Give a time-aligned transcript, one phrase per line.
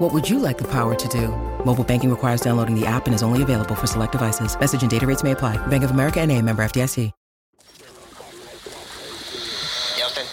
[0.00, 1.28] What would you like the power to do?
[1.64, 4.58] Mobile banking requires downloading the app and is only available for select devices.
[4.58, 5.56] Message and data rates may apply.
[5.68, 7.12] Bank of America and a member FDIC.
[9.94, 10.26] Houston,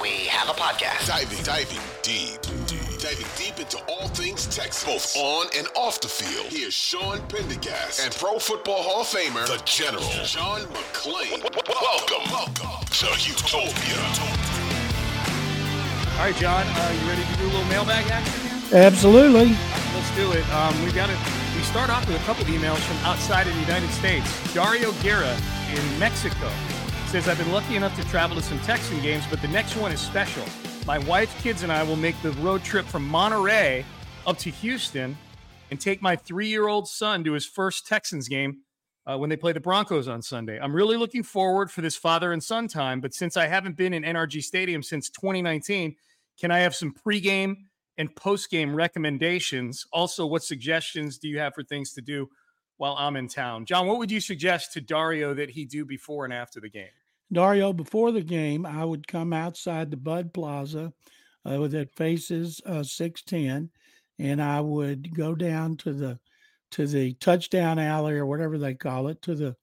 [0.00, 1.08] we have a podcast.
[1.08, 6.08] Diving, diving deep, deep, diving deep into all things Texas, both on and off the
[6.08, 6.46] field.
[6.48, 11.42] Here's Sean Pendergast and Pro Football Hall of Famer, the General, John McClain.
[11.68, 14.56] Welcome, welcome to Houtopia.
[16.16, 18.45] All right, John, uh, you ready to do a little mailbag action here?
[18.72, 19.50] Absolutely.
[19.94, 20.48] Let's do it.
[20.50, 21.18] Um, we got it.
[21.54, 24.52] We start off with a couple emails from outside of the United States.
[24.52, 25.36] Dario Guerra
[25.70, 26.50] in Mexico
[27.06, 29.92] says, I've been lucky enough to travel to some Texan games, but the next one
[29.92, 30.44] is special.
[30.84, 33.84] My wife, kids, and I will make the road trip from Monterrey
[34.26, 35.16] up to Houston
[35.70, 38.62] and take my three year old son to his first Texans game
[39.06, 40.58] uh, when they play the Broncos on Sunday.
[40.60, 43.92] I'm really looking forward for this father and son time, but since I haven't been
[43.92, 45.94] in NRG Stadium since 2019,
[46.38, 47.65] can I have some pregame
[47.98, 49.86] and post game recommendations?
[49.92, 52.28] Also, what suggestions do you have for things to do
[52.76, 53.64] while I'm in town?
[53.66, 56.88] John, what would you suggest to Dario that he do before and after the game?
[57.32, 60.92] Dario, before the game, I would come outside the Bud Plaza
[61.44, 63.70] uh, that faces uh, 610,
[64.18, 66.18] and I would go down to the
[66.72, 69.56] to the touchdown alley or whatever they call it, to the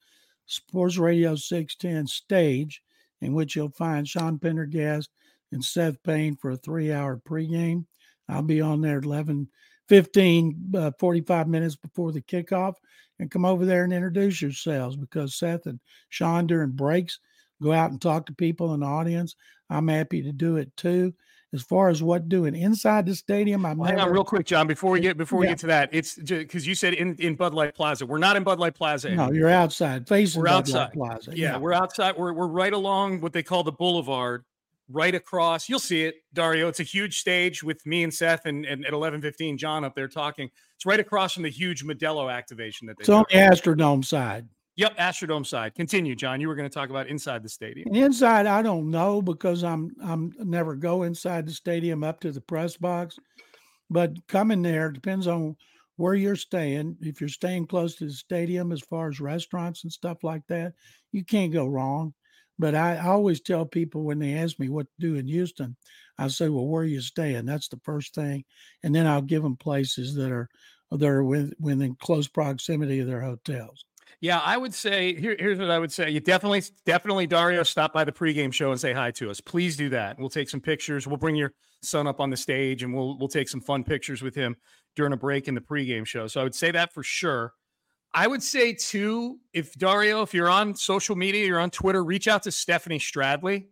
[0.45, 2.81] Sports Radio 610 stage,
[3.21, 5.09] in which you'll find Sean Pendergast
[5.51, 7.85] and Seth Payne for a three-hour pregame.
[8.29, 9.47] I'll be on there 11,
[9.89, 12.75] 15, uh, 45 minutes before the kickoff
[13.19, 15.79] and come over there and introduce yourselves because Seth and
[16.09, 17.19] Sean during breaks
[17.61, 19.35] go out and talk to people in the audience.
[19.69, 21.13] I'm happy to do it too.
[21.53, 24.65] As far as what doing inside the stadium, I'm well, hang on real quick, John.
[24.65, 27.53] Before we get before we get to that, it's because you said in, in Bud
[27.53, 28.07] Light Plaza.
[28.07, 29.09] We're not in Bud Light Plaza.
[29.09, 29.27] Anymore.
[29.27, 30.79] No, you're outside facing we're Bud outside.
[30.79, 31.31] Light Plaza.
[31.35, 32.17] Yeah, yeah, we're outside.
[32.17, 34.45] We're we're right along what they call the boulevard,
[34.93, 35.67] right across.
[35.67, 36.67] You'll see it, Dario.
[36.69, 40.07] It's a huge stage with me and Seth, and, and at 11:15, John up there
[40.07, 40.49] talking.
[40.75, 43.01] It's right across from the huge Modelo activation that they.
[43.01, 44.47] It's on the Astrodome side.
[44.75, 45.75] Yep, Astrodome side.
[45.75, 46.41] Continue, John.
[46.41, 47.93] You were going to talk about inside the stadium.
[47.93, 52.41] Inside, I don't know because I'm I'm never go inside the stadium up to the
[52.41, 53.17] press box.
[53.89, 55.55] But coming there depends on
[55.97, 56.97] where you're staying.
[57.01, 60.73] If you're staying close to the stadium, as far as restaurants and stuff like that,
[61.11, 62.13] you can't go wrong.
[62.59, 65.75] But I, always tell people when they ask me what to do in Houston,
[66.17, 68.45] I say, "Well, where are you staying?" That's the first thing,
[68.83, 70.49] and then I'll give them places that are
[70.91, 73.83] that are within close proximity of their hotels.
[74.21, 76.09] Yeah, I would say here, here's what I would say.
[76.09, 79.41] You definitely, definitely, Dario, stop by the pregame show and say hi to us.
[79.41, 80.17] Please do that.
[80.17, 81.07] We'll take some pictures.
[81.07, 84.21] We'll bring your son up on the stage and we'll we'll take some fun pictures
[84.21, 84.55] with him
[84.95, 86.27] during a break in the pregame show.
[86.27, 87.53] So I would say that for sure.
[88.13, 92.27] I would say too, if Dario, if you're on social media, you're on Twitter, reach
[92.27, 93.67] out to Stephanie Stradley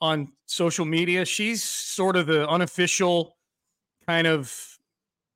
[0.00, 1.24] on social media.
[1.24, 3.36] She's sort of the unofficial
[4.06, 4.78] kind of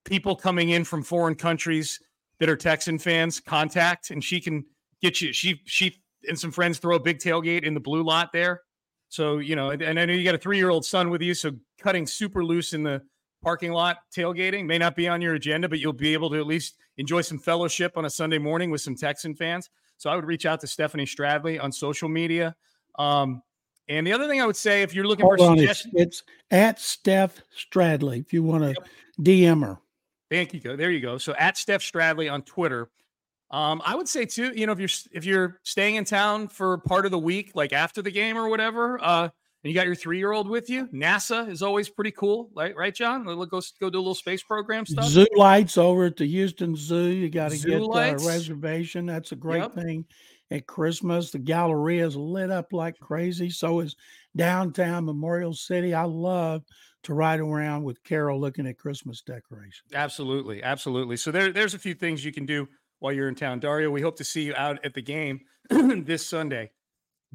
[0.05, 1.99] people coming in from foreign countries
[2.41, 4.65] that are Texan fans contact, and she can
[5.01, 5.33] get you.
[5.33, 8.63] She she and some friends throw a big tailgate in the blue lot there.
[9.09, 11.35] So you know, and I know you got a three year old son with you,
[11.35, 13.03] so cutting super loose in the
[13.43, 16.47] parking lot tailgating may not be on your agenda, but you'll be able to at
[16.47, 19.69] least enjoy some fellowship on a Sunday morning with some Texan fans.
[19.99, 22.55] So I would reach out to Stephanie Stradley on social media.
[22.99, 23.43] Um,
[23.89, 26.21] and the other thing I would say, if you're looking Hold for on, suggestions, it's,
[26.21, 28.21] it's, at Steph Stradley.
[28.21, 28.89] If you want to yep.
[29.21, 29.79] DM her.
[30.31, 30.77] Thank you.
[30.77, 31.19] There you go.
[31.19, 32.91] So at Steph Stradley on Twitter.
[33.51, 36.79] Um, I would say too, you know, if you're if you're staying in town for
[36.79, 39.29] part of the week, like after the game or whatever, uh,
[39.63, 40.89] and you got your three year old with you.
[40.89, 42.75] NASA is always pretty cool, right?
[42.77, 43.25] Right, John?
[43.25, 45.05] Go go do a little space program stuff.
[45.07, 47.07] Zoo lights over at the Houston Zoo.
[47.09, 49.07] You got to get uh, a reservation.
[49.07, 49.75] That's a great Yep.
[49.75, 50.05] thing.
[50.51, 53.49] At Christmas, the Galleria is lit up like crazy.
[53.49, 53.97] So is
[54.37, 55.95] downtown Memorial City.
[55.95, 56.63] I love
[57.05, 59.91] to ride around with Carol looking at Christmas decorations.
[59.95, 61.17] Absolutely, absolutely.
[61.17, 62.69] So there, there's a few things you can do
[62.99, 63.91] while you're in town, Dario.
[63.91, 66.71] We hope to see you out at the game this Sunday.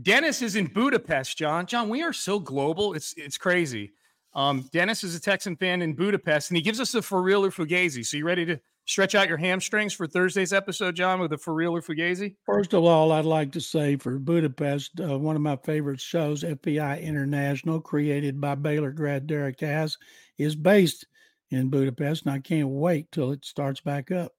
[0.02, 1.66] Dennis is in Budapest, John.
[1.66, 2.94] John, we are so global.
[2.94, 3.94] It's it's crazy.
[4.34, 7.44] Um, Dennis is a Texan fan in Budapest, and he gives us a for real
[7.44, 8.06] or fugazi.
[8.06, 11.56] So you ready to stretch out your hamstrings for Thursday's episode, John, with a for
[11.56, 12.36] real or fugazi?
[12.46, 16.44] First of all, I'd like to say for Budapest, uh, one of my favorite shows,
[16.44, 19.98] FBI International, created by Baylor grad Derek Haas,
[20.38, 21.08] is based
[21.50, 24.34] in Budapest, and I can't wait till it starts back up.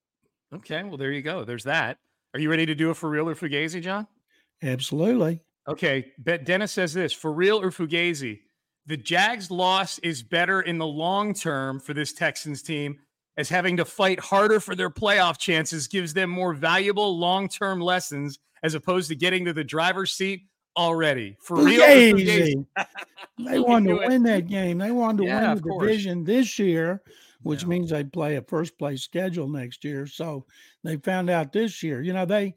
[0.53, 1.43] Okay, well there you go.
[1.43, 1.97] There's that.
[2.33, 4.07] Are you ready to do a for real or fugazi, John?
[4.63, 5.41] Absolutely.
[5.69, 8.39] Okay, Bet Dennis says this for real or Fugazi.
[8.87, 12.97] The Jags loss is better in the long term for this Texans team,
[13.37, 17.79] as having to fight harder for their playoff chances gives them more valuable long term
[17.79, 20.41] lessons as opposed to getting to the driver's seat
[20.75, 21.37] already.
[21.43, 22.13] For real or Fugazi.
[22.15, 22.65] Fugazi.
[23.45, 24.79] They wanted to win that game.
[24.79, 27.01] They wanted to Yeah, win the division this year,
[27.43, 27.67] which Yeah.
[27.69, 30.07] means they play a first place schedule next year.
[30.07, 30.45] So
[30.83, 32.01] they found out this year.
[32.01, 32.55] You know, they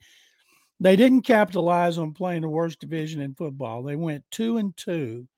[0.82, 3.82] they didn't capitalize on playing the worst division in football.
[3.84, 5.28] They went two and two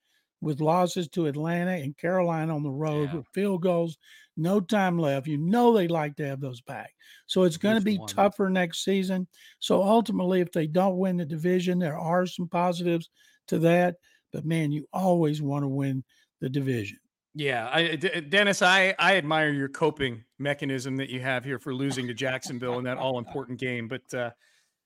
[0.40, 3.16] with losses to Atlanta and Carolina on the road Yeah.
[3.16, 3.98] with field goals,
[4.38, 5.26] no time left.
[5.26, 6.94] You know they like to have those back.
[7.26, 8.08] So it's going to be one.
[8.08, 9.26] tougher next season.
[9.58, 13.10] So ultimately, if they don't win the division, there are some positives
[13.48, 13.96] to that.
[14.32, 16.04] But man, you always want to win
[16.40, 16.98] the division.
[17.34, 21.74] Yeah, I, D- Dennis, I, I admire your coping mechanism that you have here for
[21.74, 23.88] losing to Jacksonville in that all important game.
[23.88, 24.30] But uh,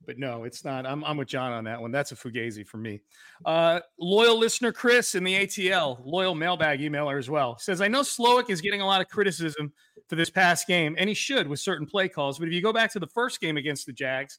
[0.06, 0.86] but no, it's not.
[0.86, 1.90] I'm, I'm with John on that one.
[1.90, 3.00] That's a fugazi for me.
[3.44, 8.00] Uh, loyal listener Chris in the ATL, loyal mailbag emailer as well, says I know
[8.00, 9.72] Slowik is getting a lot of criticism
[10.08, 12.38] for this past game, and he should with certain play calls.
[12.38, 14.38] But if you go back to the first game against the Jags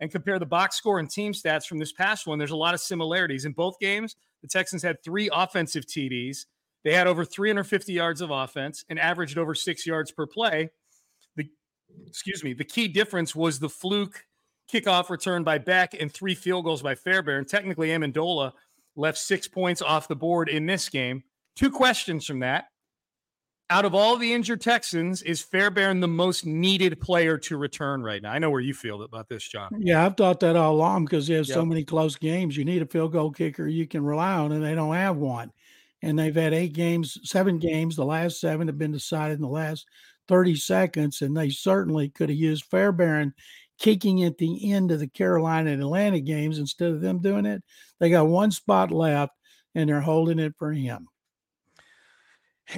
[0.00, 2.74] and compare the box score and team stats from this past one, there's a lot
[2.74, 4.14] of similarities in both games.
[4.42, 6.46] The Texans had three offensive TDs.
[6.84, 10.70] They had over 350 yards of offense and averaged over six yards per play.
[11.34, 11.48] The
[12.06, 14.27] excuse me, the key difference was the fluke
[14.72, 17.44] kickoff return by Beck and three field goals by Fairbairn.
[17.46, 18.52] Technically, Ammendola
[18.96, 21.22] left six points off the board in this game.
[21.56, 22.66] Two questions from that.
[23.70, 28.22] Out of all the injured Texans, is Fairbairn the most needed player to return right
[28.22, 28.32] now?
[28.32, 29.68] I know where you feel about this, John.
[29.78, 31.68] Yeah, I've thought that all along because there's so Yep.
[31.68, 32.56] many close games.
[32.56, 35.52] You need a field goal kicker you can rely on, and they don't have one.
[36.00, 37.94] And they've had eight games, seven games.
[37.96, 39.86] The last seven have been decided in the last
[40.28, 43.34] 30 seconds, and they certainly could have used Fairbairn
[43.78, 47.62] kicking at the end of the Carolina and Atlanta games instead of them doing it.
[48.00, 49.32] They got one spot left,
[49.74, 51.08] and they're holding it for him.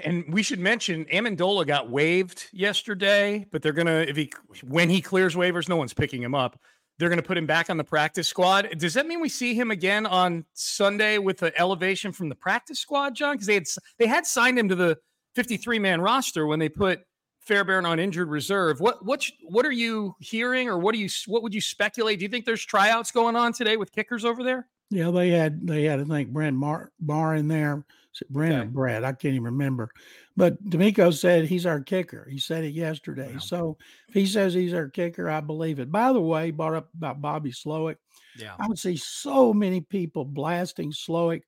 [0.04, 4.32] And we should mention Ammendola got waived yesterday, but they're gonna if he
[4.62, 6.60] when he clears waivers, no one's picking him up.
[6.98, 8.68] They're gonna put him back on the practice squad.
[8.78, 12.78] Does that mean we see him again on Sunday with the elevation from the practice
[12.78, 13.34] squad, John?
[13.34, 13.66] Because they had
[13.98, 14.96] they had signed him to the
[15.34, 17.00] 53 man roster when they put
[17.40, 18.80] Fairbairn on injured reserve.
[18.80, 22.18] What what what are you hearing, or what do you what would you speculate?
[22.18, 24.68] Do you think there's tryouts going on today with kickers over there?
[24.90, 27.84] Yeah, they had they had I think Brent Mar- Barr in there.
[28.14, 28.62] Is it Brent Okay.
[28.62, 29.04] or Brad?
[29.04, 29.88] I can't even remember.
[30.36, 32.26] But DeMeco said he's our kicker.
[32.28, 33.34] He said it yesterday.
[33.34, 33.38] Wow.
[33.38, 33.78] So
[34.08, 35.92] if he says he's our kicker, I believe it.
[35.92, 37.96] By the way, brought up about Bobby Slowik.
[38.36, 38.54] Yeah.
[38.58, 41.42] I would see so many people blasting Slowik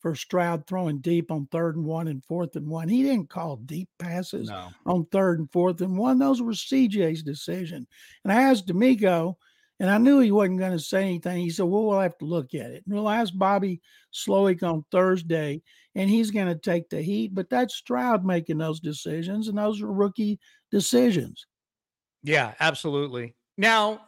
[0.00, 2.88] for Stroud throwing deep on third and one and fourth and one.
[2.88, 4.68] He didn't call deep passes No.
[4.84, 6.18] on third and fourth and one.
[6.18, 7.86] Those were CJ's decision.
[8.24, 9.34] And I asked DeMeco,
[9.80, 11.38] and I knew he wasn't going to say anything.
[11.38, 12.82] He said, Well, we'll have to look at it.
[12.86, 13.80] And we'll ask Bobby
[14.12, 15.62] Slowik on Thursday,
[15.94, 17.34] and he's going to take the heat.
[17.34, 20.38] But that's Stroud making those decisions, and those are rookie
[20.70, 21.46] decisions.
[22.22, 23.34] Yeah, absolutely.
[23.58, 24.05] Now,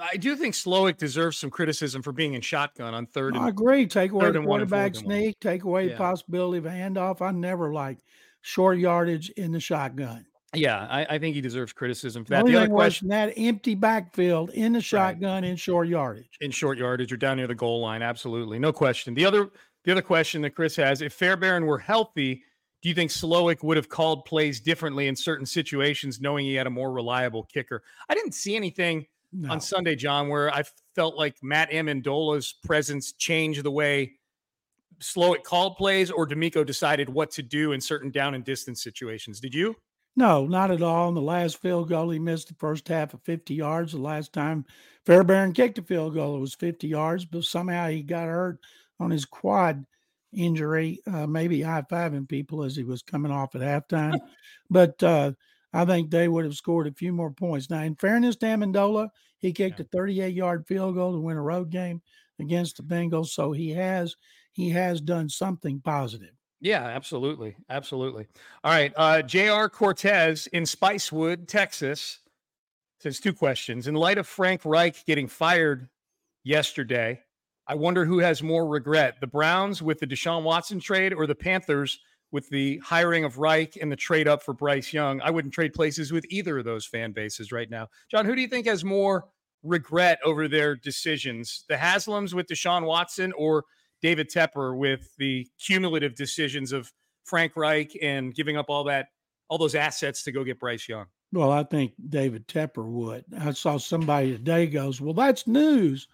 [0.00, 3.84] I do think Slowik deserves some criticism for being in shotgun on third I agree.
[3.84, 5.98] Ah, take away the and and quarterback and sneak, take away the Yeah.
[5.98, 7.20] possibility of a handoff.
[7.20, 8.02] I never liked
[8.42, 10.26] short yardage in the shotgun.
[10.54, 12.40] yeah, I, I think he deserves criticism for The that.
[12.42, 16.30] only The other question that empty backfield in the shotgun in short yardage.
[16.40, 19.14] in short yardage or down near the goal line, absolutely, no question.
[19.14, 19.50] The other
[19.84, 22.42] the other question that Chris has: If Fairbairn were healthy,
[22.82, 26.66] do you think Slowik would have called plays differently in certain situations, knowing he had
[26.66, 27.82] a more reliable kicker?
[28.08, 29.52] I didn't see anything No.
[29.52, 34.14] on Sunday, John, where I felt like Matt Ammendola's presence changed the way
[35.00, 39.40] Slowik called plays, or DeMeco decided what to do in certain down and distance situations.
[39.40, 39.76] Did you?
[40.16, 41.08] No, not at all.
[41.08, 43.92] In the last field goal, he missed the first half of 50 yards.
[43.92, 44.66] The last time
[45.06, 48.58] Fairbairn kicked a field goal, it was 50 yards, but somehow he got hurt
[48.98, 49.86] on his quad
[50.32, 54.18] injury, uh, maybe high fiving people as he was coming off at halftime.
[54.70, 55.32] but uh,
[55.72, 57.70] I think they would have scored a few more points.
[57.70, 59.08] Now, in fairness to Ammendola,
[59.38, 62.02] he kicked a 38 yard field goal to win a road game
[62.40, 63.28] against the Bengals.
[63.28, 64.16] So he has
[64.52, 66.34] he has done something positive.
[66.60, 67.56] Yeah, absolutely.
[67.70, 68.26] Absolutely.
[68.64, 68.92] All right.
[68.94, 69.68] Uh, J.R.
[69.70, 72.18] Cortez in Spicewood, Texas
[72.98, 73.86] says two questions.
[73.86, 75.88] In light of Frank Reich getting fired
[76.44, 77.20] yesterday,
[77.66, 81.34] I wonder who has more regret the Browns with the Deshaun Watson trade or the
[81.34, 82.00] Panthers
[82.32, 85.20] with the hiring of Reich and the trade up for Bryce Young.
[85.20, 87.88] I wouldn't trade places with either of those fan bases right now.
[88.10, 89.26] John, who do you think has more
[89.62, 91.64] regret over their decisions?
[91.68, 93.64] The Haslams with Deshaun Watson or
[94.00, 96.92] David Tepper with the cumulative decisions of
[97.24, 99.08] Frank Reich and giving up all that,
[99.48, 101.06] all those assets to go get Bryce Young?
[101.32, 103.24] Well, I think David Tepper would.
[103.38, 106.08] I saw somebody today goes, Well, that's news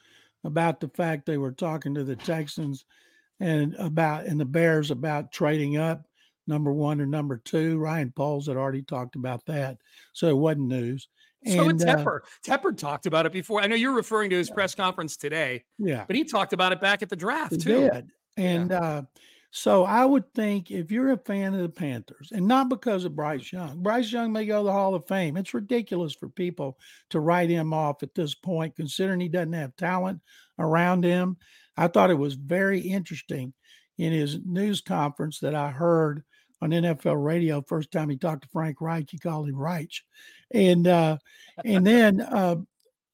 [0.45, 2.85] about the fact they were talking to the Texans
[3.41, 6.06] and about and the Bears about trading up
[6.47, 7.79] number one or number two.
[7.79, 9.79] Ryan Pauls had already talked about that,
[10.13, 11.09] so it wasn't news.
[11.47, 12.21] So and, Tepper.
[12.23, 13.61] Uh, Tepper talked about it before.
[13.61, 15.65] I know you're referring to his press conference today.
[15.79, 17.91] Yeah, but he talked about it back at the draft he too.
[17.91, 18.11] Did.
[18.37, 18.81] And yeah.
[18.81, 19.03] uh,
[19.51, 23.17] so I would think if you're a fan of the Panthers, and not because of
[23.17, 25.37] Bryce Young, Bryce Young may go to the Hall of Fame.
[25.37, 26.79] It's ridiculous for people
[27.11, 30.21] to write him off at this point, considering he doesn't have talent
[30.59, 31.37] around him.
[31.77, 33.53] I thought it was very interesting
[33.99, 36.23] in his news conference that I heard
[36.63, 37.63] on NFL radio.
[37.63, 39.93] First time he talked to Frank Reich, he called him Reich,
[40.53, 41.19] and uh,
[41.65, 42.57] and then uh,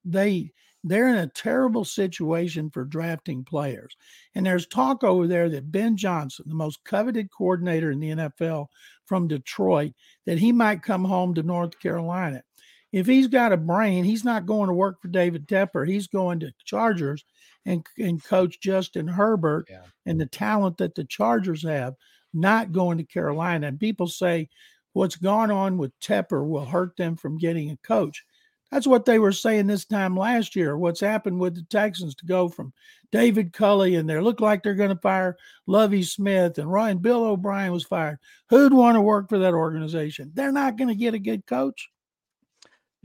[0.04, 0.52] they
[0.84, 3.96] they're in a terrible situation for drafting players.
[4.34, 8.66] And there's talk over there that Ben Johnson, the most coveted coordinator in the NFL
[9.06, 9.92] from Detroit,
[10.26, 12.42] that he might come home to North Carolina.
[12.90, 15.88] If he's got a brain, he's not going to work for David Tepper.
[15.88, 17.24] He's going to Chargers
[17.64, 19.84] and, and coach Justin Herbert yeah.
[20.04, 21.94] and the talent that the Chargers have,
[22.32, 23.68] not going to Carolina.
[23.68, 24.48] And people say
[24.92, 28.24] what's gone on with Tepper will hurt them from getting a coach.
[28.70, 30.78] That's what they were saying this time last year.
[30.78, 32.72] What's happened with the Texans to go from
[33.10, 35.36] David Culley and they look like they're going to fire
[35.66, 38.18] Lovie Smith and Ryan Bill O'Brien was fired.
[38.48, 40.32] Who'd want to work for that organization?
[40.32, 41.90] They're not going to get a good coach.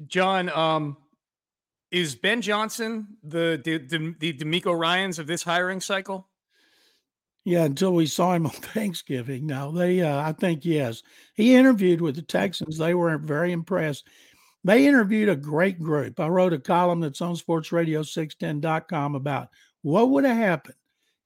[0.05, 0.95] John, um,
[1.91, 6.27] is Ben Johnson the the the, the DeMeco Ryans of this hiring cycle?
[7.47, 9.47] Yeah, until we saw him on Thanksgiving.
[9.47, 11.01] Now they, uh, I think yes,
[11.33, 12.77] he interviewed with the Texans.
[12.77, 14.05] They were very impressed.
[14.65, 16.19] They interviewed a great group.
[16.19, 19.47] I wrote a column that's on sportsradio610.com about
[19.81, 20.75] what would have happened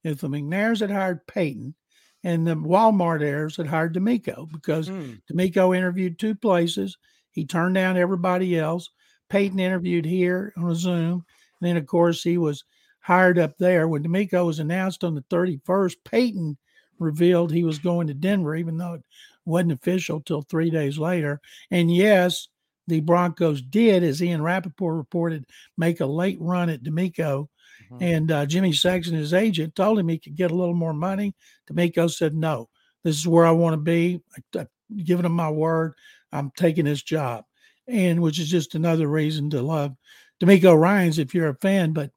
[0.04, 1.74] if the McNairs had hired Peyton
[2.22, 5.20] and the Walmart heirs had hired DeMeco because mm.
[5.28, 6.98] DeMeco interviewed two places.
[7.32, 8.90] He turned down everybody else.
[9.28, 11.24] Peyton interviewed here on a Zoom.
[11.60, 12.62] And then, of course, he was
[13.02, 13.86] hired up there.
[13.88, 16.56] When DeMeco was announced on the 31st, Peyton
[16.98, 19.02] revealed he was going to Denver, even though it
[19.44, 21.40] wasn't official till three days later.
[21.70, 22.48] And yes,
[22.86, 25.44] the Broncos did, as Ian Rapoport reported,
[25.76, 27.48] make a late run at DeMeco.
[27.90, 28.02] Mm-hmm.
[28.02, 31.34] And uh, Jimmy Sexton, his agent, told him he could get a little more money.
[31.70, 32.68] DeMeco said, No,
[33.04, 34.20] this is where I want to be.
[34.36, 35.94] I, I've given him my word.
[36.32, 37.44] I'm taking this job
[37.88, 39.94] and which is just another reason to love
[40.42, 41.92] DeMeco Ryans if you're a fan.
[41.92, 42.10] But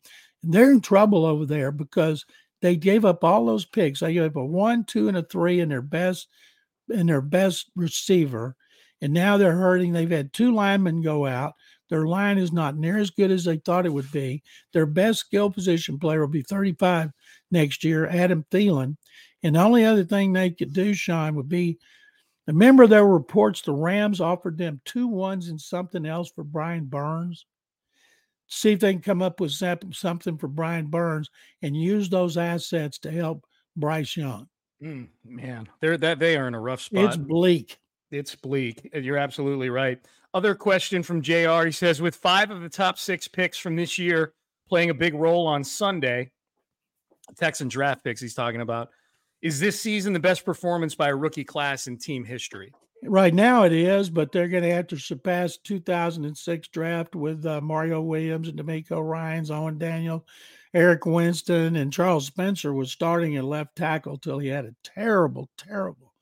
[0.52, 2.26] they're in trouble over there because
[2.62, 4.00] they gave up all those picks.
[4.00, 6.28] They gave up a one, two, and a three in their best
[6.90, 8.56] in their best receiver,
[9.02, 9.92] and now they're hurting.
[9.92, 11.54] They've had two linemen go out.
[11.90, 14.44] Their line is not near as good as they thought it would be.
[14.74, 17.12] Their best skill position player will be 35
[17.52, 18.98] next year, Adam Thielen.
[19.44, 21.78] And the only other thing they could do, Sean, would be
[22.48, 26.86] Remember, there were reports the Rams offered them two ones and something else for Brian
[26.86, 27.46] Burns.
[28.48, 31.30] See if they can come up with something for Brian Burns
[31.62, 34.48] and use those assets to help Bryce Young.
[34.84, 37.06] Mm, man, they're that they are in a rough spot.
[37.06, 37.80] It's bleak.
[38.12, 38.90] It's bleak.
[38.94, 40.00] You're absolutely right.
[40.34, 41.66] Other question from JR.
[41.66, 44.34] He says, with five of the top six picks from this year
[44.68, 46.32] playing a big role on Sunday,
[47.38, 48.90] Texan draft picks he's talking about.
[49.42, 52.74] Is this season the best performance by a rookie class in team history?
[53.08, 57.62] Right now it is, but they're going to have to surpass 2006 draft with uh,
[57.62, 60.26] Mario Williams and DeMeco Ryans, Owen Daniel,
[60.74, 65.50] Eric Winston, and Charles Spencer was starting at left tackle till he had a terrible,
[65.58, 66.14] terrible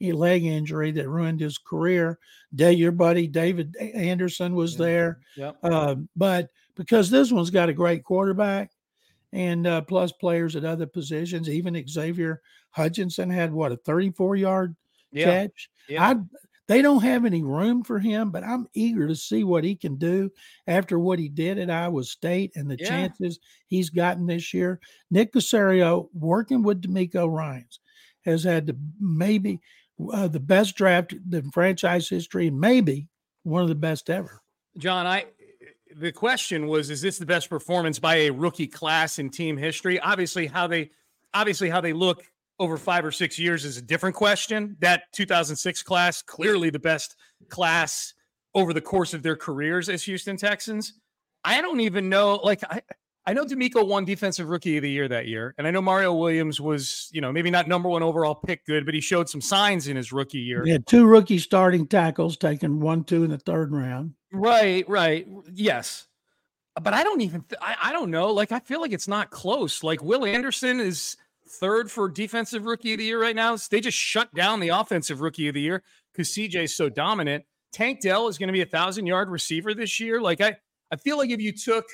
[0.00, 2.18] leg injury that ruined his career.
[2.54, 5.20] Day, your buddy David Anderson was there.
[5.36, 5.56] Yep.
[5.62, 8.70] Uh, but because this one's got a great quarterback
[9.32, 12.40] and uh, plus players at other positions, even Xavier
[12.70, 14.76] Hutchinson had what a 34 yard
[15.12, 15.24] yeah.
[15.24, 15.70] catch.
[15.88, 16.08] Yeah.
[16.08, 16.16] I
[16.66, 19.96] They don't have any room for him, but I'm eager to see what he can
[19.96, 20.30] do
[20.66, 22.88] after what he did at Iowa State and the Yeah.
[22.88, 23.38] chances
[23.68, 24.78] he's gotten this year.
[25.10, 27.80] Nick Caserio, working with DeMeco Ryans,
[28.26, 29.60] has had the, maybe
[30.12, 33.08] uh, the best draft in franchise history, and maybe
[33.44, 34.42] one of the best ever.
[34.76, 35.24] John, I
[35.96, 39.98] the question was is this the best performance by a rookie class in team history?
[39.98, 40.90] Obviously how they
[41.34, 42.22] obviously how they look
[42.58, 44.76] over 5 or 6 years is a different question.
[44.80, 47.16] That 2006 class clearly the best
[47.48, 48.14] class
[48.54, 50.94] over the course of their careers as Houston Texans.
[51.44, 52.82] I don't even know like I
[53.26, 56.14] I know DeMeco won defensive rookie of the year that year and I know Mario
[56.14, 59.40] Williams was, you know, maybe not number 1 overall pick good, but he showed some
[59.40, 60.64] signs in his rookie year.
[60.64, 64.14] He had two rookie starting tackles taken one, two in the third round.
[64.32, 65.26] Right, right.
[65.52, 66.06] Yes.
[66.80, 68.32] But I don't even, th- I, I don't know.
[68.32, 69.82] Like, I feel like it's not close.
[69.82, 71.16] Like, Will Anderson is
[71.50, 73.56] third for defensive rookie of the year right now.
[73.70, 77.44] They just shut down the offensive rookie of the year because CJ is so dominant.
[77.72, 80.20] Tank Dell is going to be a thousand yard receiver this year.
[80.20, 80.56] Like, I,
[80.90, 81.84] I feel like if you took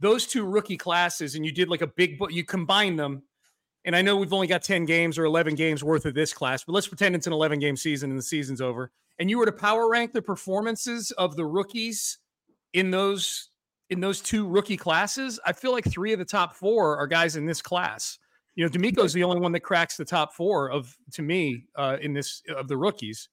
[0.00, 3.22] those two rookie classes and you did like a big, but you combine them,
[3.84, 6.64] and I know we've only got 10 games or 11 games worth of this class,
[6.64, 8.90] but let's pretend it's an 11 game season and the season's over.
[9.18, 12.18] And you were to power rank the performances of the rookies
[12.72, 13.50] in those
[13.90, 17.36] in those two rookie classes, I feel like three of the top four are guys
[17.36, 18.18] in this class.
[18.56, 21.96] You know, DeMeco's the only one that cracks the top four of to me uh,
[22.00, 23.28] in this of the rookies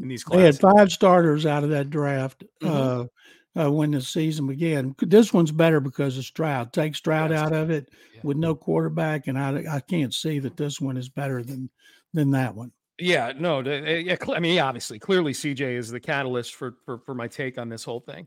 [0.00, 0.58] in these classes.
[0.58, 3.08] They had five starters out of that draft Mhm.
[3.56, 4.94] uh, uh, when the season began.
[5.00, 6.72] This one's better because of Stroud.
[6.72, 8.20] Take Stroud out of it Yeah.
[8.24, 11.68] with no quarterback, and I I can't see that this one is better than
[12.14, 12.72] than that one.
[12.98, 14.16] Yeah, no, uh, yeah.
[14.32, 17.84] I mean, obviously, clearly, CJ is the catalyst for for for my take on this
[17.84, 18.26] whole thing.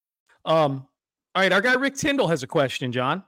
[0.45, 0.87] Um,
[1.35, 3.23] all right, our guy Rick Tyndall has a question, John.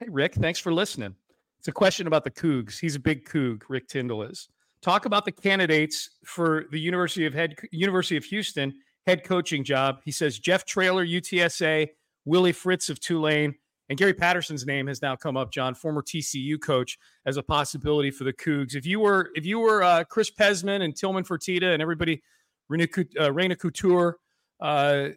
[0.00, 1.14] Hey, Rick, thanks for listening.
[1.58, 2.78] It's a question about the Cougs.
[2.78, 3.62] He's a big Coug.
[3.68, 4.48] Rick Tyndall is.
[4.82, 8.74] Talk about the candidates for the University of Head University of Houston
[9.06, 10.00] head coaching job.
[10.04, 11.88] He says Jeff Traylor, UTSA,
[12.24, 13.54] Willie Fritz of Tulane,
[13.88, 15.52] and Gary Patterson's name has now come up.
[15.52, 18.74] John, former TCU coach, as a possibility for the Cougs.
[18.74, 22.22] If you were if you were uh, Chris Pezman and Tillman Fertitta and everybody,
[22.70, 24.14] Renu, uh, Khator.
[24.60, 25.08] Uh,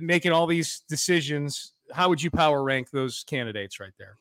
[0.00, 4.16] making all these decisions, how would you power rank those candidates right there?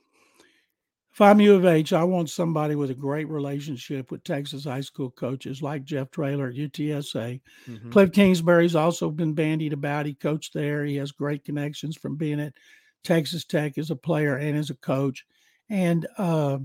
[1.13, 4.81] If I'm U of H, I want somebody with a great relationship with Texas high
[4.81, 7.39] school coaches like Jeff Traylor at UTSA.
[7.67, 7.91] Mhm.
[7.91, 10.07] Cliff Kingsbury's also been bandied about.
[10.07, 10.83] He coached there.
[10.83, 12.55] He has great connections from being at
[13.03, 15.23] Texas Tech as a player and as a coach.
[15.69, 16.57] And uh,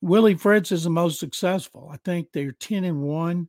[0.00, 1.88] Willie Fritz is the most successful.
[1.92, 3.48] I think they're 10 and 1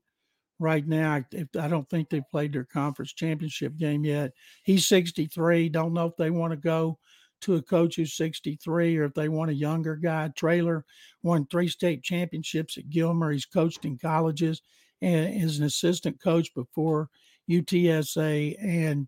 [0.59, 1.23] right now.
[1.59, 4.31] I, don't think they've played their conference championship game yet.
[4.63, 5.69] He's 63.
[5.69, 6.97] Don't know if they want to go
[7.41, 10.29] to a coach who's 63 or if they want a younger guy.
[10.29, 10.85] Traylor
[11.23, 13.31] won three state championships at Gilmer.
[13.31, 14.61] He's coached in colleges
[15.01, 17.09] and is an assistant coach before
[17.49, 18.55] UTSA.
[18.63, 19.07] And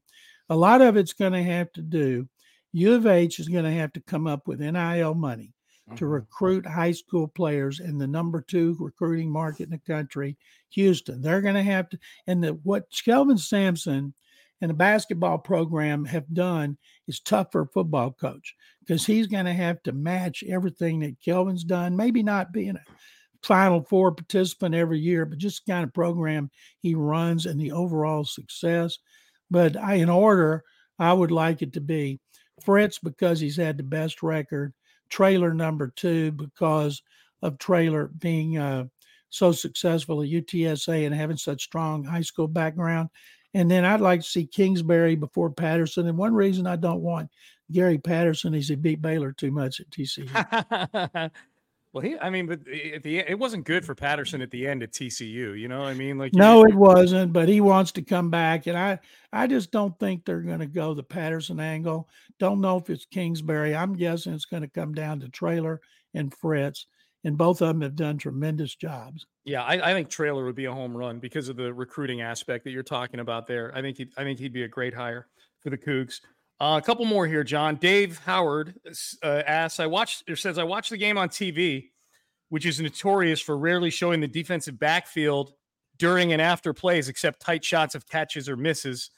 [0.50, 2.28] a lot of it's going to have to do,
[2.74, 5.54] U of H is going to have to come up with NIL money
[5.96, 6.06] to mm-hmm.
[6.06, 10.38] recruit high school players in the number two recruiting market in the country,
[10.70, 11.22] Houston.
[11.22, 14.14] They're going to have to, and the, what Kelvin Sampson
[14.62, 19.46] and the basketball program have done is tough for a football coach because he's going
[19.46, 21.96] to have to match everything that Kelvin's done.
[21.96, 22.82] Maybe not being a
[23.44, 27.72] Final Four participant every year, but just the kind of program he runs and the
[27.72, 28.98] overall success.
[29.50, 30.64] But I, in order,
[31.00, 32.20] I would like it to be
[32.64, 34.74] Fritz because he's had the best record,
[35.10, 37.02] Traylor number two because
[37.42, 38.86] of Traylor being uh,
[39.30, 43.10] so successful at UTSA and having such strong high school background.
[43.54, 46.08] And then I'd like to see Kingsbury before Patterson.
[46.08, 47.30] And one reason I don't want
[47.72, 51.32] Gary Patterson is he beat Baylor too much at TCU.
[51.98, 54.68] well, he, I mean, but at the end it wasn't good for Patterson at the
[54.68, 55.60] end at TCU.
[55.60, 58.68] You know, what I mean, like No, it wasn't, but he wants to come back.
[58.68, 59.00] And I,
[59.34, 62.08] I just don't think they're going to go the Patterson angle.
[62.38, 63.76] Don't know if it's Kingsbury.
[63.76, 65.82] I'm guessing it's going to come down to Traylor
[66.14, 66.86] and Fritz.
[67.24, 69.26] And both of them have done tremendous jobs.
[69.44, 72.64] Yeah, I, I think Traylor would be a home run because of the recruiting aspect
[72.66, 73.76] that you're talking about there.
[73.76, 75.28] I think he, I think he'd be a great hire
[75.62, 76.22] for the Cougs.
[76.60, 77.76] Uh, a couple more here, John.
[77.76, 78.74] Dave Howard
[79.24, 81.90] uh, asks, "I watched or says I watched the game on TV,
[82.50, 85.54] which is notorious for rarely showing the defensive backfield
[85.98, 89.12] during and after plays, except tight shots of catches or misses.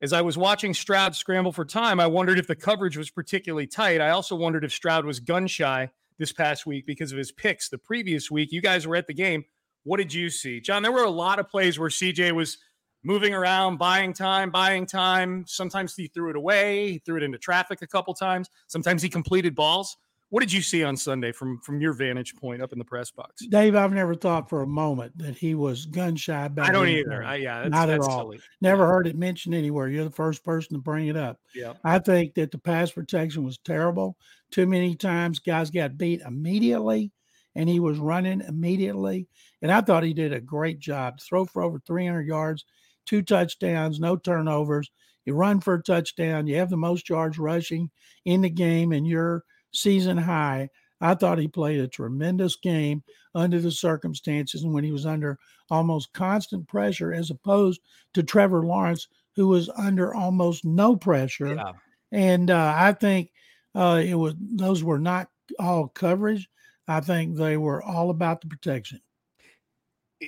[0.00, 3.66] As I was watching Stroud scramble for time, I wondered if the coverage was particularly
[3.66, 4.00] tight.
[4.00, 7.68] I also wondered if Stroud was gun shy this past week because of his picks
[7.68, 8.52] the previous week.
[8.52, 9.44] You guys were at the game.
[9.84, 10.60] What did you see?
[10.60, 12.58] John, there were a lot of plays where CJ was
[13.04, 15.44] moving around, buying time, buying time.
[15.46, 18.48] Sometimes he threw it away, he threw it into traffic a couple times.
[18.66, 19.96] Sometimes he completed balls.
[20.32, 23.10] What did you see on Sunday from from your vantage point up in the press
[23.10, 23.44] box?
[23.50, 26.70] Dave, I've never thought for a moment that he was gun shy about.
[26.70, 27.22] I don't either.
[27.22, 28.20] I, yeah, that's, not that's at all.
[28.20, 28.40] silly.
[28.62, 29.88] Never heard it mentioned anywhere.
[29.88, 31.38] You're the first person to bring it up.
[31.54, 31.74] Yeah.
[31.84, 34.16] I think that the pass protection was terrible.
[34.50, 37.12] Too many times guys got beat immediately,
[37.54, 39.28] and he was running immediately.
[39.60, 41.20] And I thought he did a great job.
[41.20, 42.64] Throw for over 300 yards,
[43.06, 44.90] two touchdowns, no turnovers.
[45.24, 46.46] You run for a touchdown.
[46.46, 47.90] You have the most yards rushing
[48.24, 50.68] in the game, and you're season high.
[51.00, 53.02] I thought he played a tremendous game
[53.34, 55.38] under the circumstances and when he was under
[55.70, 57.80] almost constant pressure, as opposed
[58.14, 61.54] to Trevor Lawrence, who was under almost no pressure.
[61.54, 61.72] Yeah.
[62.12, 63.30] And uh, I think
[63.74, 66.48] uh, it was those were not all coverage.
[66.86, 69.00] I think they were all about the protection.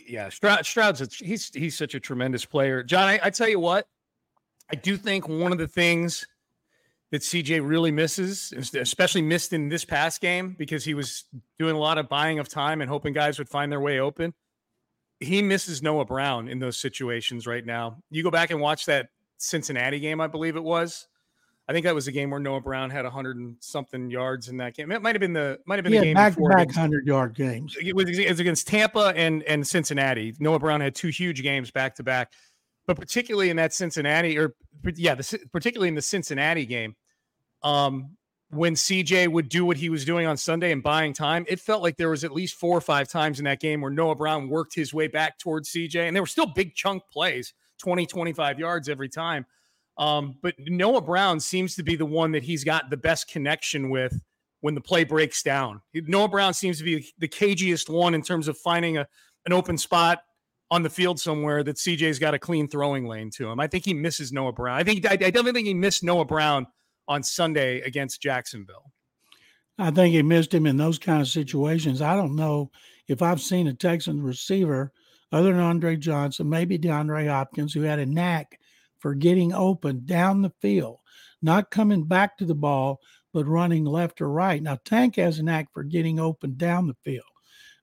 [0.08, 2.82] Yeah, Stroud, Stroud's a, he's he's such a tremendous player.
[2.82, 3.86] John, I, I tell you what,
[4.70, 6.26] I do think one of the things
[7.10, 11.24] that CJ really misses, especially missed in this past game because he was
[11.60, 14.34] doing a lot of buying of time and hoping guys would find their way open.
[15.20, 17.98] He misses Noah Brown in those situations right now.
[18.10, 21.06] You go back and watch that Cincinnati game, I believe it was.
[21.66, 24.58] I think that was a game where Noah Brown had 100 and something yards in
[24.58, 24.92] that game.
[24.92, 27.06] It might have been the might have been He the game back before back hundred
[27.06, 27.76] yard games.
[27.80, 30.34] it was, it was against Tampa and and Cincinnati.
[30.38, 32.32] Noah Brown had two huge games back to back,
[32.86, 34.54] but particularly in that Cincinnati or
[34.96, 36.96] yeah, the, particularly in the Cincinnati game,
[37.62, 38.10] um,
[38.50, 41.82] when CJ would do what he was doing on Sunday and buying time, it felt
[41.82, 44.48] like there was at least four or five times in that game where Noah Brown
[44.50, 48.58] worked his way back towards CJ, and there were still big chunk plays, 20, 25
[48.58, 49.46] yards every time.
[49.96, 53.90] Um, but Noah Brown seems to be the one that he's got the best connection
[53.90, 54.20] with
[54.60, 55.80] when the play breaks down.
[55.94, 59.06] Noah Brown seems to be the cagiest one in terms of finding a
[59.46, 60.22] an open spot
[60.70, 63.60] on the field somewhere that CJ's got a clean throwing lane to him.
[63.60, 64.78] I think he misses Noah Brown.
[64.78, 66.66] I think I, I definitely think he missed Noah Brown
[67.06, 68.90] on Sunday against Jacksonville.
[69.78, 72.00] I think he missed him in those kind of situations.
[72.00, 72.70] I don't know
[73.08, 74.92] if I've seen a Texans receiver
[75.32, 78.58] other than Andre Johnson, maybe DeAndre Hopkins, who had a knack
[79.04, 80.96] for getting open down the field,
[81.42, 82.98] not coming back to the ball,
[83.34, 84.62] but running left or right.
[84.62, 87.26] Now, Tank has an act for getting open down the field.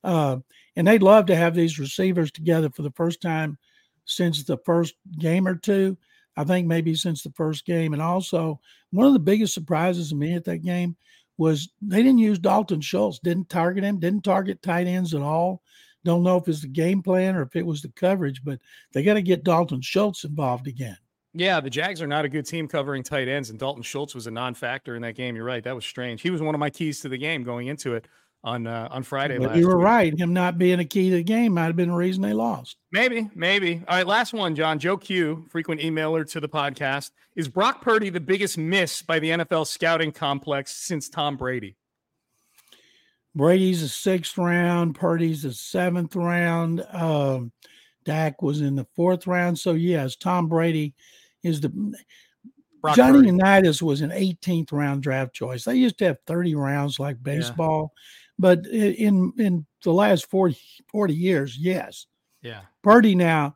[0.03, 0.38] Uh,
[0.75, 3.60] and they'd love to have these receivers together for the first time
[4.05, 5.95] since the first game or two.
[6.36, 7.93] I think maybe since the first game.
[7.93, 10.95] And also, one of the biggest surprises to me at that game
[11.38, 15.62] was they didn't use Dalton Schultz, didn't target him, didn't target tight ends at all.
[16.03, 18.60] Don't know if it's the game plan or if it was the coverage, but
[18.91, 20.97] they got to get Dalton Schultz involved again.
[21.34, 24.28] Yeah, the Jags are not a good team covering tight ends, and Dalton Schultz was
[24.28, 25.36] a non-factor in that game.
[25.36, 26.22] You're right; that was strange.
[26.22, 28.06] He was one of my keys to the game going into it
[28.44, 29.38] on uh, on Friday.
[29.38, 29.86] But you were week.
[29.86, 30.20] right.
[30.20, 32.78] Him not being a key to the game might have been the reason they lost.
[32.91, 33.82] Maybe, maybe.
[33.88, 34.80] All right, last one, John.
[34.80, 37.12] Joe Q, frequent emailer to the podcast.
[37.36, 41.78] Is Brock Purdy the biggest miss by the NFL scouting complex since Tom Brady?
[43.34, 46.86] Brady's a sixth round, Purdy's a seventh round.
[46.91, 47.54] Um,
[48.04, 49.58] Dak was in the fourth round.
[49.58, 50.94] So yes, Tom Brady
[51.43, 51.95] is the
[52.82, 53.27] Brock Johnny Purdy.
[53.27, 55.63] Unitas was an 18th round draft choice.
[55.63, 57.93] They used to have 30 rounds like baseball,
[58.39, 60.58] but in in the last 40,
[60.91, 62.08] 40 years, yes.
[62.41, 62.62] Yeah.
[62.84, 63.56] Purdy now,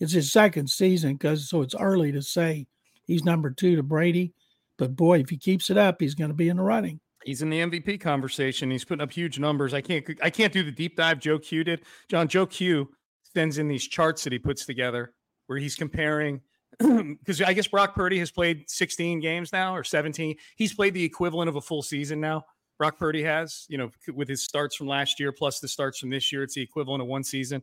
[0.00, 2.66] it's his second season because so it's early to say
[3.04, 4.34] he's number two to Brady.
[4.76, 7.00] But boy, if he keeps it up, he's going to be in the running.
[7.24, 8.70] He's in the MVP conversation.
[8.70, 9.72] He's putting up huge numbers.
[9.72, 11.82] I can't I can't do the deep dive Joe Q did.
[12.08, 12.90] John Joe Q
[13.34, 15.14] sends in these charts that he puts together
[15.46, 16.40] where he's comparing
[17.18, 20.36] because I guess Brock Purdy has played 16 games now or 17.
[20.56, 22.44] He's played the equivalent of a full season now.
[22.78, 26.10] Brock Purdy has, you know, with his starts from last year plus the starts from
[26.10, 27.62] this year, it's the equivalent of one season.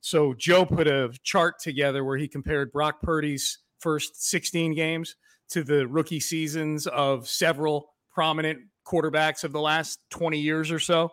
[0.00, 5.16] So Joe put a chart together where he compared Brock Purdy's first 16 games
[5.50, 11.10] to the rookie seasons of several prominent quarterbacks of the last 20 years or so.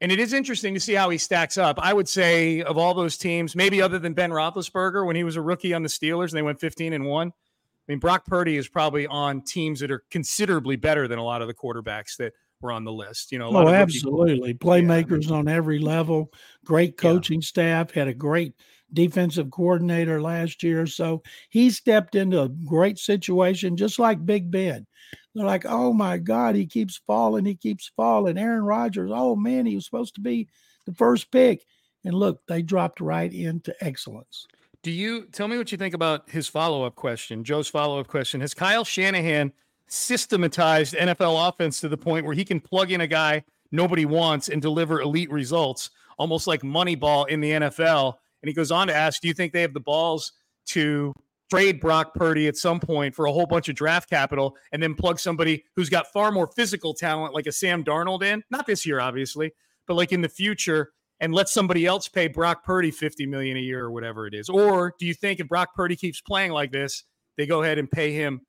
[0.00, 1.78] And it is interesting to see how he stacks up.
[1.80, 5.36] I would say of all those teams, maybe other than Ben Roethlisberger when he was
[5.36, 7.28] a rookie on the Steelers and they went 15 and one.
[7.28, 11.42] I mean, Brock Purdy is probably on teams that are considerably better than a lot
[11.42, 13.32] of the quarterbacks that were on the list.
[13.32, 14.54] You know, a lot Oh, absolutely.
[14.54, 16.30] Playmakers on every level,
[16.64, 17.10] great Yeah.
[17.10, 18.52] coaching staff, had a great
[18.92, 20.86] defensive coordinator last year.
[20.86, 24.86] So he stepped into a great situation, just like Big Ben.
[25.34, 28.38] They're like, oh my God, he keeps falling, he keeps falling.
[28.38, 30.48] Aaron Rodgers, oh man, he was supposed to be
[30.86, 31.64] the first pick.
[32.04, 34.46] And look, they dropped right into excellence.
[34.82, 37.44] Do you tell me what you think about his follow up question?
[37.44, 39.52] Joe's follow up question Has Kyle Shanahan
[39.88, 44.48] systematized NFL offense to the point where he can plug in a guy nobody wants
[44.48, 48.14] and deliver elite results, almost like Moneyball in the NFL?
[48.42, 50.32] And he goes on to ask, Do you think they have the balls
[50.66, 51.12] to
[51.50, 54.94] trade Brock Purdy at some point for a whole bunch of draft capital and then
[54.94, 58.42] plug somebody who's got far more physical talent like a Sam Darnold in?
[58.50, 59.52] Not this year, obviously,
[59.86, 63.60] but like in the future and let somebody else pay Brock Purdy 50 million a
[63.60, 64.48] year or whatever it is?
[64.48, 67.04] Or do you think if Brock Purdy keeps playing like this,
[67.36, 68.42] they go ahead and pay him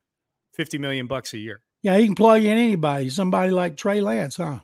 [0.53, 1.61] 50 million bucks a year?
[1.81, 4.59] Yeah, he can plug in anybody, somebody like Trey Lance, huh?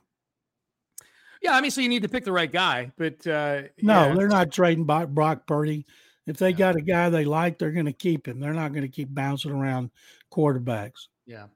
[1.46, 4.14] Yeah, I mean, so you need to pick the right guy, but uh, no, yeah.
[4.14, 5.86] they're not trading Brock Purdy.
[6.26, 8.40] If they got a guy they like, they're going to keep him.
[8.40, 9.92] They're not going to keep bouncing around
[10.32, 11.06] quarterbacks.
[11.24, 11.46] Yeah.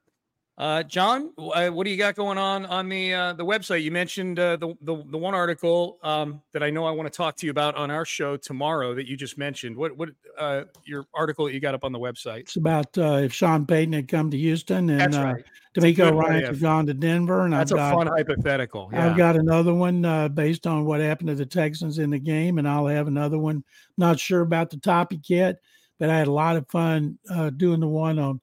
[0.61, 3.83] Uh, John, uh, what do you got going on on the uh, the website?
[3.83, 7.17] You mentioned uh, the, the the one article um, that I know I want to
[7.17, 9.75] talk to you about on our show tomorrow that you just mentioned.
[9.75, 12.41] What what uh, your article that you got up on the website?
[12.41, 15.45] It's about uh, if Sean Payton had come to Houston and That's right.
[15.75, 17.45] DeMeco Ryan had gone to Denver.
[17.45, 18.91] And That's I've a got, fun hypothetical.
[18.93, 19.07] Yeah.
[19.07, 20.03] I've got another one
[20.35, 23.65] based on what happened to the Texans in the game, and I'll have another one.
[23.97, 25.61] Not sure about the topic yet,
[25.99, 27.19] but I had a lot of fun
[27.57, 28.43] doing the one on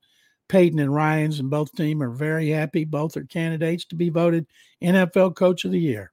[0.49, 2.85] Peyton and Ryans and both team are very happy.
[2.85, 4.47] Both are candidates to be voted
[4.83, 6.11] NFL Coach of the Year.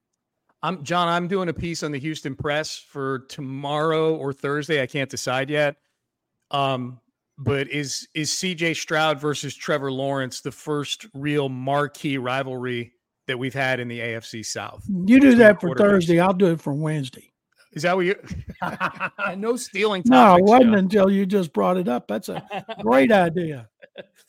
[0.63, 1.07] I'm John.
[1.07, 4.81] I'm doing a piece on the Houston Press for tomorrow or Thursday.
[4.81, 5.75] I can't decide yet.
[6.51, 6.99] Um,
[7.37, 12.93] but is is CJ Stroud versus Trevor Lawrence the first real marquee rivalry
[13.27, 14.83] that we've had in the AFC South?
[14.87, 16.19] You do that for Thursday.
[16.19, 17.31] I'll do it for Wednesday.
[17.73, 18.15] Is that what you?
[19.37, 20.01] no stealing.
[20.01, 20.11] Time?
[20.11, 22.07] No, it wasn't until you just brought it up.
[22.07, 22.41] That's a
[22.81, 23.69] great idea.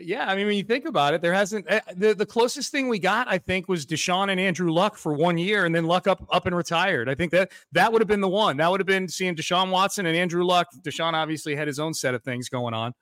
[0.00, 2.98] Yeah, I mean, when you think about it, there hasn't the, the closest thing we
[2.98, 6.26] got, I think, was Deshaun and Andrew Luck for one year, and then Luck up
[6.32, 7.06] up and retired.
[7.06, 8.56] I think that that would have been the one.
[8.56, 10.68] That would have been seeing Deshaun Watson and Andrew Luck.
[10.80, 12.94] Deshaun obviously had his own set of things going on,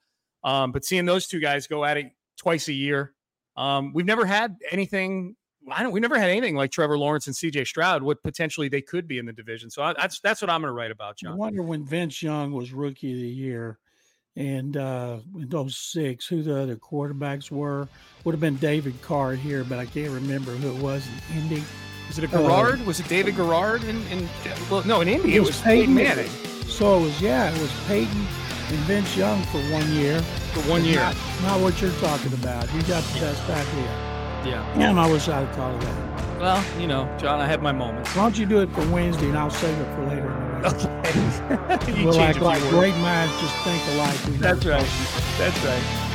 [0.42, 3.14] um, but seeing those two guys go at it twice a year,
[3.56, 5.36] um, we've never had anything.
[5.70, 5.92] I don't.
[5.92, 7.66] We never had anything like Trevor Lawrence and C.J.
[7.66, 8.02] Stroud.
[8.02, 9.70] What potentially they could be in the division.
[9.70, 11.34] So I, that's that's what I'm going to write about, John.
[11.34, 13.78] I wonder when Vince Young was Rookie of the Year
[14.36, 17.88] and uh, in those six, who the other quarterbacks were.
[18.24, 21.64] Would have been David Carr here, but I can't remember who it was in Indy.
[22.08, 22.80] Was it a Garrard?
[22.80, 24.28] Uh, was it David Garrard in, in
[24.70, 26.30] well, no, in Indy it was, it was Peyton, Peyton Manning.
[26.68, 28.26] So it was yeah, it was Peyton
[28.68, 30.20] and Vince Young for one year.
[30.22, 30.96] For one year.
[30.96, 32.72] Not, not what you're talking about.
[32.74, 34.12] You got the best idea.
[34.44, 34.72] Yeah.
[34.74, 36.40] And I wish I'd thought of that.
[36.40, 38.14] Well, you know, John, I have my moments.
[38.16, 40.51] Why don't you do it for Wednesday and I'll save it for later
[41.82, 42.04] Okay.
[42.04, 44.16] we'll act like great minds just think alike.
[44.38, 44.86] That's right.
[45.38, 46.11] That's right.